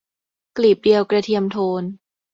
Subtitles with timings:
[0.57, 1.83] กลีบเดียวกระเทียมโทน